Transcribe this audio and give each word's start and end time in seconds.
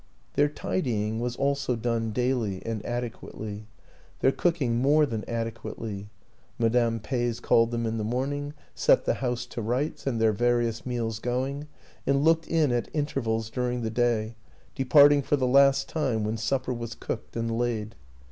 Their 0.33 0.49
tidying 0.49 1.19
was 1.19 1.35
also 1.35 1.75
done 1.75 2.09
daily 2.09 2.65
and 2.65 2.83
adequately, 2.83 3.67
their 4.21 4.31
cooking 4.31 4.77
more 4.81 5.05
than 5.05 5.23
adequately; 5.29 6.09
Madame 6.57 6.99
Peys 6.99 7.39
called 7.39 7.69
them 7.69 7.85
in 7.85 7.99
the 7.99 8.03
morning, 8.03 8.55
set 8.73 9.05
the 9.05 9.13
house 9.21 9.45
to 9.45 9.61
rights 9.61 10.07
and 10.07 10.19
their 10.19 10.33
various 10.33 10.87
meals 10.87 11.19
going, 11.19 11.67
and 12.07 12.23
looked 12.23 12.47
in 12.47 12.71
at 12.71 12.89
intervals 12.95 13.51
during 13.51 13.83
the 13.83 13.91
day, 13.91 14.33
departing 14.73 15.21
for 15.21 15.35
the 15.35 15.45
last 15.45 15.87
time 15.87 16.23
when 16.23 16.35
supper 16.35 16.73
was 16.73 16.95
cooked 16.95 17.35
and 17.35 17.55
laid. 17.55 17.93